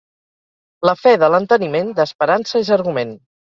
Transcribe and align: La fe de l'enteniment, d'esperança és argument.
La 0.89 0.95
fe 1.01 1.13
de 1.25 1.29
l'enteniment, 1.35 1.93
d'esperança 2.01 2.65
és 2.65 2.75
argument. 2.81 3.17